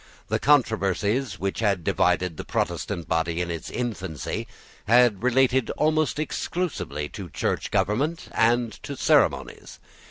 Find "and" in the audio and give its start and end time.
8.31-8.71